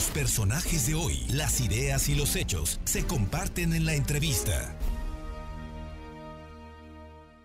[0.00, 4.74] Los personajes de hoy, las ideas y los hechos se comparten en la entrevista.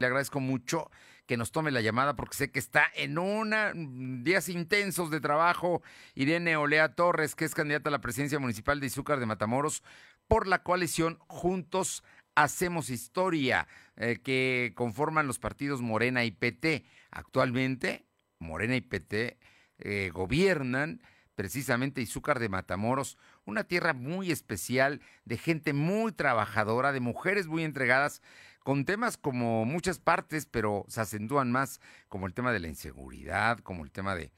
[0.00, 0.90] Le agradezco mucho
[1.28, 5.82] que nos tome la llamada porque sé que está en una días intensos de trabajo
[6.16, 9.84] Irene Olea Torres, que es candidata a la presidencia municipal de Izúcar de Matamoros
[10.26, 12.02] por la coalición Juntos
[12.34, 16.84] Hacemos Historia, eh, que conforman los partidos Morena y PT.
[17.12, 18.06] Actualmente,
[18.40, 19.38] Morena y PT
[19.78, 21.00] eh, gobiernan
[21.40, 23.16] precisamente Izúcar de Matamoros,
[23.46, 28.20] una tierra muy especial, de gente muy trabajadora, de mujeres muy entregadas,
[28.62, 33.58] con temas como muchas partes, pero se acentúan más, como el tema de la inseguridad,
[33.60, 34.32] como el tema de,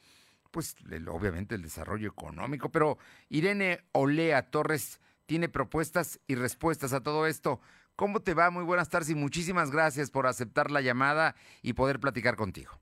[0.52, 0.76] pues,
[1.08, 2.70] obviamente el desarrollo económico.
[2.70, 7.60] Pero Irene Olea Torres tiene propuestas y respuestas a todo esto.
[7.96, 8.50] ¿Cómo te va?
[8.50, 12.81] Muy buenas tardes y muchísimas gracias por aceptar la llamada y poder platicar contigo.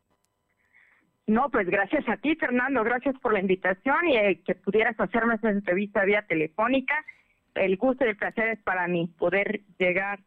[1.27, 5.37] No, pues gracias a ti, Fernando, gracias por la invitación y eh, que pudieras hacerme
[5.37, 6.95] esta entrevista vía telefónica.
[7.55, 10.21] El gusto y el placer es para mí poder llegar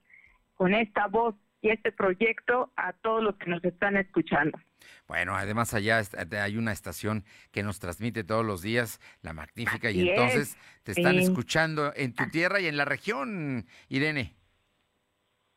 [0.55, 4.59] con esta voz y este proyecto a todos los que nos están escuchando.
[5.07, 6.01] Bueno, además allá
[6.41, 11.17] hay una estación que nos transmite todos los días, la magnífica, y entonces te están
[11.17, 14.35] escuchando en tu tierra y en la región, Irene.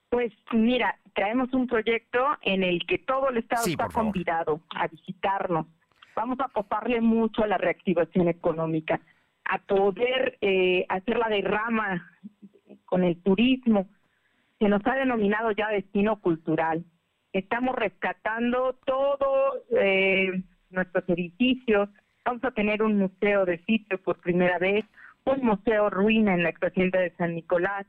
[0.09, 5.67] Pues mira, traemos un proyecto en el que todo el Estado está convidado a visitarnos.
[6.15, 9.01] Vamos a apostarle mucho a la reactivación económica,
[9.45, 12.11] a poder eh, hacer la derrama
[12.85, 13.89] con el turismo,
[14.59, 16.85] que nos ha denominado ya destino cultural.
[17.33, 21.91] Estamos rescatando todos eh, nuestros edificios.
[22.25, 24.85] Vamos a tener un museo de sitio por primera vez,
[25.25, 27.87] un museo ruina en la expresidenta de San Nicolás,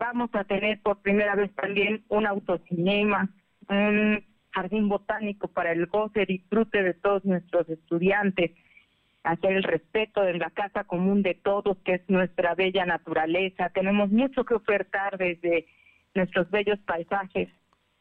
[0.00, 3.28] vamos a tener por primera vez también un autocinema,
[3.68, 8.52] un jardín botánico para el goce y disfrute de todos nuestros estudiantes,
[9.22, 13.68] hacer el respeto de la casa común de todos, que es nuestra bella naturaleza.
[13.68, 15.66] Tenemos mucho que ofertar desde
[16.14, 17.50] nuestros bellos paisajes.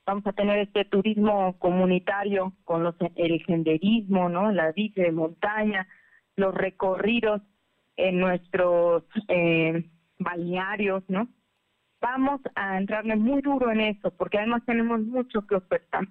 [0.06, 4.52] Vamos a tener este turismo comunitario con los, el senderismo, ¿no?
[4.52, 5.86] La bici de montaña,
[6.38, 7.42] los recorridos
[7.98, 9.84] en nuestros eh,
[10.18, 11.28] balnearios, ¿no?
[12.02, 16.08] Vamos a entrarle muy duro en eso, porque además tenemos mucho que ofertar.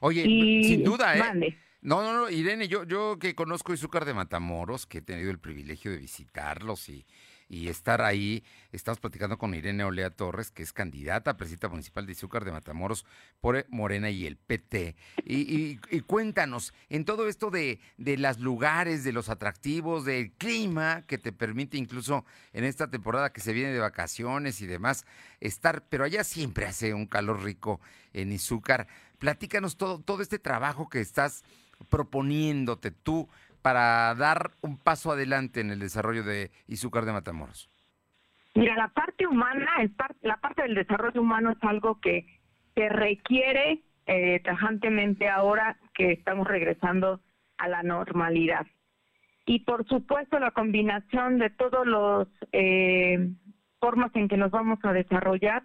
[0.00, 1.56] Oye, sin duda, ¿eh?
[1.82, 5.38] No, no, no, Irene, yo, yo que conozco Izúcar de Matamoros, que he tenido el
[5.38, 7.06] privilegio de visitarlos y,
[7.50, 8.44] y estar ahí.
[8.72, 12.52] Estamos platicando con Irene Olea Torres, que es candidata a presidenta municipal de Izúcar de
[12.52, 13.04] Matamoros
[13.40, 14.94] por Morena y el PT.
[15.24, 21.18] Y, cuéntanos, en todo esto de, de los lugares, de los atractivos, del clima que
[21.18, 25.04] te permite incluso en esta temporada que se viene de vacaciones y demás,
[25.40, 27.80] estar, pero allá siempre hace un calor rico
[28.12, 28.86] en Izúcar.
[29.18, 31.42] Platícanos todo, todo este trabajo que estás
[31.88, 33.28] proponiéndote tú
[33.62, 37.70] para dar un paso adelante en el desarrollo de Izúcar de Matamoros?
[38.54, 42.26] Mira, la parte humana, el la parte del desarrollo humano es algo que,
[42.74, 47.20] se requiere eh, tajantemente ahora que estamos regresando
[47.58, 48.66] a la normalidad.
[49.46, 53.32] Y por supuesto la combinación de todos los eh,
[53.80, 55.64] formas en que nos vamos a desarrollar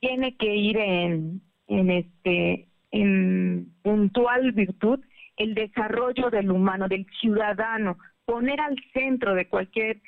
[0.00, 5.00] tiene que ir en, en este en puntual virtud
[5.36, 10.00] el desarrollo del humano, del ciudadano, poner al centro de cualquier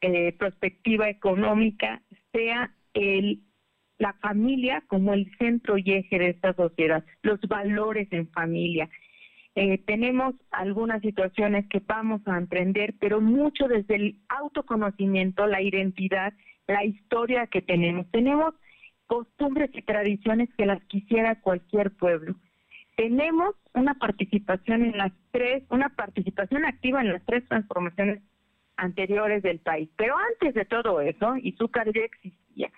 [0.00, 2.02] eh, perspectiva económica
[2.32, 3.40] sea el
[3.98, 8.88] la familia como el centro y eje de esta sociedad, los valores en familia.
[9.54, 16.34] Eh, tenemos algunas situaciones que vamos a emprender, pero mucho desde el autoconocimiento, la identidad,
[16.66, 18.10] la historia que tenemos.
[18.10, 18.54] Tenemos
[19.06, 22.34] costumbres y tradiciones que las quisiera cualquier pueblo
[22.96, 28.22] tenemos una participación en las tres, una participación activa en las tres transformaciones
[28.76, 29.88] anteriores del país.
[29.96, 32.70] Pero antes de todo eso, Izúcar ya existía.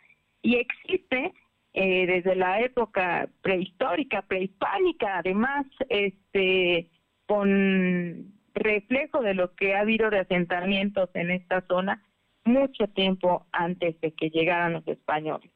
[0.43, 1.33] Y existe
[1.75, 6.89] eh, desde la época prehistórica, prehispánica, además, este,
[7.27, 12.03] con reflejo de lo que ha habido de asentamientos en esta zona
[12.45, 15.51] mucho tiempo antes de que llegaran los españoles.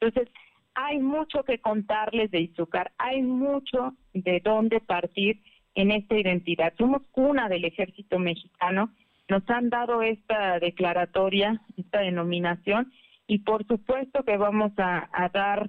[0.00, 0.32] Entonces,
[0.80, 5.42] hay mucho que contarles de Izúcar, hay mucho de dónde partir
[5.74, 6.72] en esta identidad.
[6.78, 8.94] Somos cuna del ejército mexicano,
[9.28, 12.92] nos han dado esta declaratoria, esta denominación,
[13.26, 15.68] y por supuesto que vamos a, dar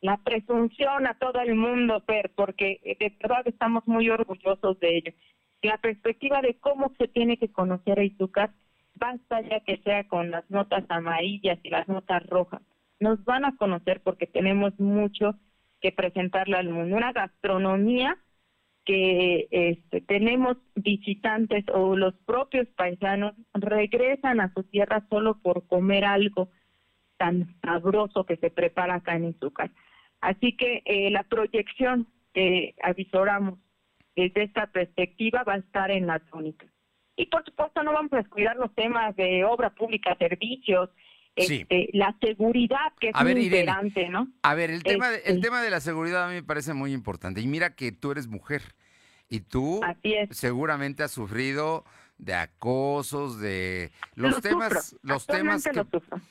[0.00, 5.12] la presunción a todo el mundo, Per, porque de verdad estamos muy orgullosos de ello.
[5.62, 8.50] La perspectiva de cómo se tiene que conocer a Izúcar,
[8.96, 12.60] basta ya que sea con las notas amarillas y las notas rojas
[13.00, 15.36] nos van a conocer porque tenemos mucho
[15.80, 16.96] que presentarle al mundo.
[16.96, 18.18] Una gastronomía
[18.84, 26.04] que este, tenemos visitantes o los propios paisanos regresan a su tierra solo por comer
[26.04, 26.48] algo
[27.18, 29.70] tan sabroso que se prepara acá en Izúcar.
[30.20, 33.58] Así que eh, la proyección que avisoramos
[34.16, 36.66] desde esta perspectiva va a estar en la tónica.
[37.16, 40.88] Y por supuesto no vamos a descuidar los temas de obra pública, servicios,
[41.38, 44.28] este, la seguridad que es muy importante, ¿no?
[44.42, 46.74] A ver, el tema, de, el este tema de la seguridad a mí me parece
[46.74, 47.40] muy importante.
[47.40, 48.62] Y mira que tú eres mujer
[49.28, 49.80] y tú
[50.30, 51.84] seguramente has sufrido
[52.18, 55.72] de acosos, de los temas, los temas que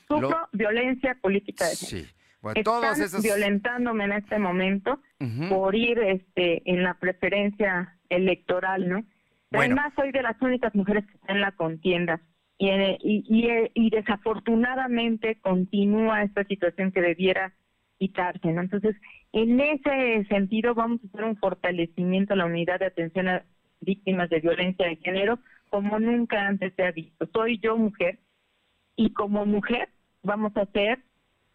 [0.06, 0.48] sufro.
[0.52, 2.06] violencia política de Sí.
[2.40, 3.22] Bueno, Están esos...
[3.22, 5.00] violentándome en este momento
[5.48, 9.04] por ir este en la preferencia electoral, ¿no?
[9.50, 12.20] Además soy de las únicas mujeres que están en la contienda
[12.58, 12.68] y,
[13.02, 17.54] y, y, desafortunadamente continúa esta situación que debiera
[17.98, 18.62] quitarse, ¿no?
[18.62, 18.96] Entonces,
[19.32, 23.44] en ese sentido vamos a hacer un fortalecimiento a la unidad de atención a
[23.80, 25.38] víctimas de violencia de género
[25.70, 27.28] como nunca antes se ha visto.
[27.32, 28.18] Soy yo mujer
[28.96, 29.90] y como mujer
[30.22, 31.00] vamos a hacer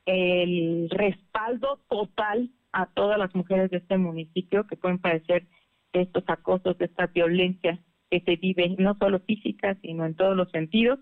[0.06, 5.48] el respaldo total a todas las mujeres de este municipio que pueden padecer
[5.94, 7.80] estos acosos, de esta violencia
[8.14, 11.00] que se vive no solo física, sino en todos los sentidos.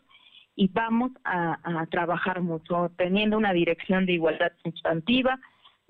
[0.56, 5.40] Y vamos a, trabajar mucho, teniendo una dirección de igualdad sustantiva,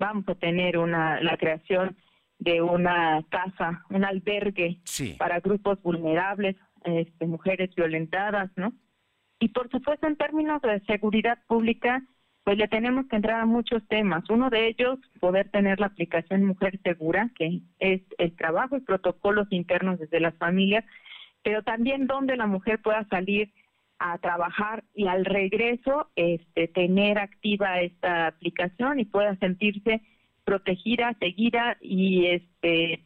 [0.00, 1.96] vamos a tener una la creación
[2.38, 4.80] de una casa, un albergue
[5.16, 8.72] para grupos vulnerables, este, mujeres violentadas, ¿no?
[9.38, 12.02] Y por supuesto, en términos de seguridad pública,
[12.44, 14.28] pues le tenemos que entrar a muchos temas.
[14.28, 19.46] Uno de ellos, poder tener la aplicación Mujer Segura, que es el trabajo y protocolos
[19.50, 20.84] internos desde las familias,
[21.42, 23.52] pero también donde la mujer pueda salir
[23.98, 30.02] a trabajar y al regreso este, tener activa esta aplicación y pueda sentirse
[30.44, 33.04] protegida, seguida y este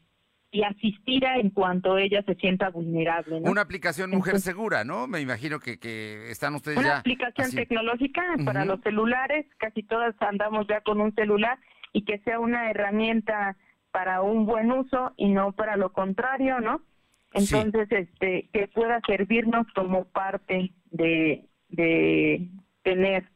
[0.52, 3.40] y asistida en cuanto ella se sienta vulnerable.
[3.44, 5.06] Una aplicación Mujer Segura, ¿no?
[5.06, 6.92] Me imagino que, que están ustedes una ya.
[6.92, 11.58] Una aplicación tecnológica para los celulares, casi todas andamos ya con un celular
[11.92, 13.56] y que sea una herramienta
[13.90, 16.80] para un buen uso y no para lo contrario, ¿no?
[17.36, 22.48] Entonces, este, que pueda servirnos como parte de, de
[22.82, 23.28] tener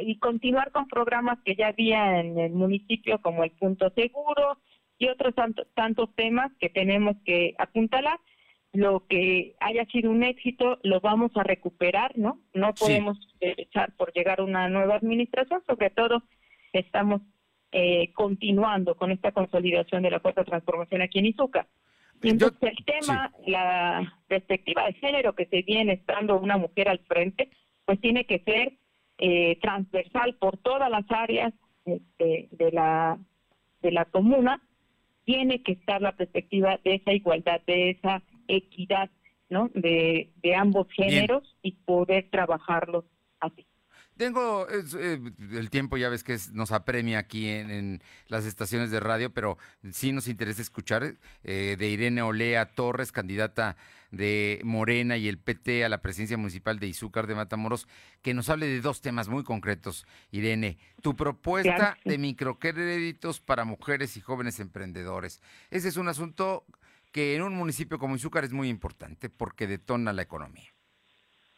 [0.00, 4.58] y continuar con programas que ya había en el municipio como el punto seguro,
[4.98, 5.34] y otros
[5.74, 8.18] tantos temas que tenemos que apuntalar.
[8.72, 12.40] Lo que haya sido un éxito lo vamos a recuperar, ¿no?
[12.52, 16.22] No podemos echar por llegar una nueva administración, sobre todo
[16.72, 17.22] estamos
[17.72, 21.66] eh, continuando con esta consolidación de la de Transformación aquí en Izuca.
[22.22, 27.50] Entonces el tema, la perspectiva de género que se viene estando una mujer al frente,
[27.84, 28.72] pues tiene que ser
[29.18, 31.52] eh, transversal por todas las áreas
[31.84, 33.18] este, de la
[33.82, 34.60] de la comuna
[35.24, 39.10] tiene que estar la perspectiva de esa igualdad, de esa equidad,
[39.50, 39.70] ¿no?
[39.74, 43.04] De, de ambos géneros y poder trabajarlos
[43.40, 43.66] así.
[44.16, 45.20] Tengo eh,
[45.52, 49.58] el tiempo, ya ves que nos apremia aquí en, las estaciones de radio, pero
[49.92, 53.76] sí nos interesa escuchar eh, de Irene Olea Torres, candidata
[54.10, 57.86] de Morena y el PT a la presidencia municipal de Izúcar de Matamoros,
[58.22, 60.06] que nos hable de dos temas muy concretos.
[60.30, 65.42] Irene, tu propuesta de microcréditos para mujeres y jóvenes emprendedores.
[65.70, 66.64] Ese es un asunto
[67.12, 70.75] que en un municipio como Izúcar es muy importante porque detona la economía.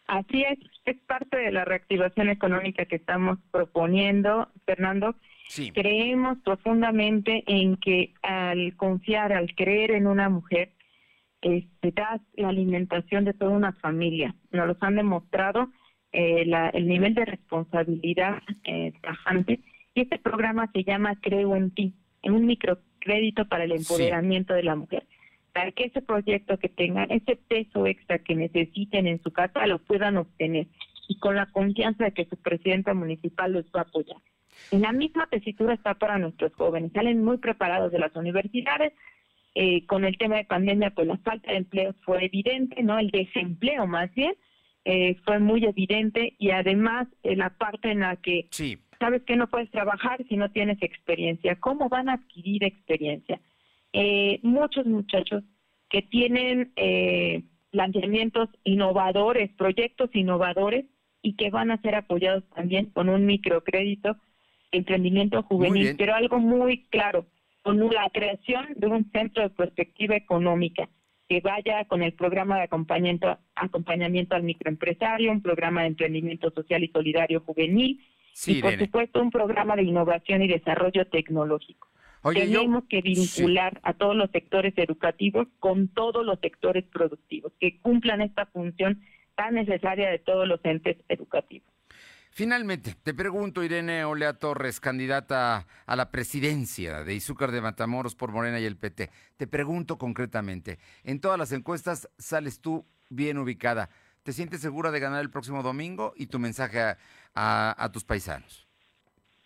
[0.08, 5.14] Así es, es parte de la reactivación económica que estamos proponiendo, Fernando.
[5.74, 10.72] Creemos profundamente en que al confiar, al creer en una mujer,
[11.42, 14.34] este, da la alimentación de toda una familia.
[14.50, 15.68] Nos los han demostrado
[16.12, 19.60] eh, el nivel de responsabilidad eh, tajante.
[19.94, 24.62] Y este programa se llama Creo en ti, en un microcrédito para el empoderamiento de
[24.62, 25.06] la mujer
[25.52, 29.78] para que ese proyecto que tengan, ese peso extra que necesiten en su casa, lo
[29.78, 30.66] puedan obtener
[31.08, 34.18] y con la confianza de que su presidenta municipal los va a apoyar.
[34.70, 38.92] En la misma tesitura está para nuestros jóvenes, salen muy preparados de las universidades,
[39.54, 42.98] eh, con el tema de pandemia, pues la falta de empleo fue evidente, ¿no?
[42.98, 44.34] El desempleo más bien
[44.84, 48.46] eh, fue muy evidente y además eh, la parte en la que
[49.00, 51.56] sabes que no puedes trabajar si no tienes experiencia.
[51.56, 53.40] ¿Cómo van a adquirir experiencia?
[53.92, 55.44] Eh, muchos muchachos
[55.88, 60.86] que tienen eh, planteamientos innovadores, proyectos innovadores
[61.22, 64.16] y que van a ser apoyados también con un microcrédito,
[64.70, 67.26] emprendimiento juvenil, pero algo muy claro,
[67.62, 70.88] con la creación de un centro de perspectiva económica
[71.28, 76.82] que vaya con el programa de acompañamiento, acompañamiento al microempresario, un programa de emprendimiento social
[76.82, 78.02] y solidario juvenil
[78.46, 81.88] y por supuesto un programa de innovación y desarrollo tecnológico.
[82.34, 88.20] Tenemos que vincular a todos los sectores educativos con todos los sectores productivos, que cumplan
[88.20, 89.02] esta función
[89.34, 91.68] tan necesaria de todos los entes educativos.
[92.30, 98.30] Finalmente, te pregunto, Irene Olea Torres, candidata a la presidencia de Izúcar de Matamoros por
[98.30, 99.10] Morena y el PT.
[99.36, 103.90] Te pregunto concretamente, en todas las encuestas sales tú bien ubicada.
[104.22, 106.96] ¿Te sientes segura de ganar el próximo domingo y tu mensaje
[107.34, 108.67] a, tus paisanos?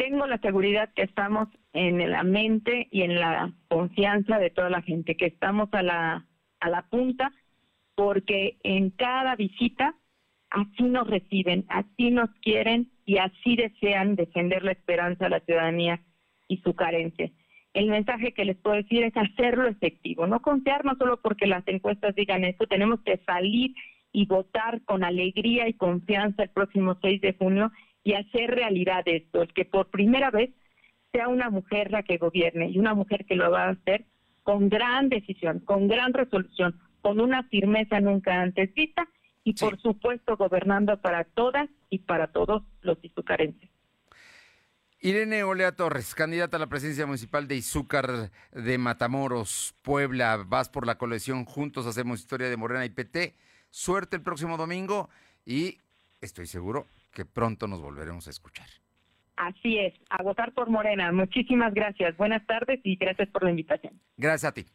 [0.04, 4.82] Tengo la seguridad que estamos en la mente y en la confianza de toda la
[4.82, 6.26] gente, que estamos a la,
[6.58, 7.32] a la punta,
[7.94, 9.94] porque en cada visita
[10.50, 16.00] así nos reciben, así nos quieren y así desean defender la esperanza de la ciudadanía
[16.48, 17.30] y su carencia.
[17.72, 22.16] El mensaje que les puedo decir es hacerlo efectivo, no confiarnos solo porque las encuestas
[22.16, 23.72] digan esto, tenemos que salir
[24.10, 27.70] y votar con alegría y confianza el próximo 6 de junio
[28.04, 30.50] y hacer realidad esto, el que por primera vez
[31.12, 34.06] sea una mujer la que gobierne y una mujer que lo va a hacer
[34.42, 39.06] con gran decisión, con gran resolución, con una firmeza nunca antes vista
[39.44, 43.68] y por supuesto gobernando para todas y para todos los izucarenses.
[45.00, 50.44] Irene Olea Torres, candidata a la presidencia municipal de Izúcar de Matamoros, Puebla.
[50.46, 53.34] Vas por la colección Juntos Hacemos Historia de Morena y PT.
[53.68, 55.10] Suerte el próximo domingo
[55.44, 55.78] y
[56.20, 58.66] estoy seguro que pronto nos volveremos a escuchar.
[59.36, 61.10] Así es, a votar por Morena.
[61.12, 62.16] Muchísimas gracias.
[62.16, 64.00] Buenas tardes y gracias por la invitación.
[64.16, 64.66] Gracias a ti.